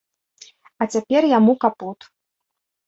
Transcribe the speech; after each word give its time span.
А 0.81 0.89
цяпер 0.95 1.21
яму 1.37 1.53
капут. 1.67 1.99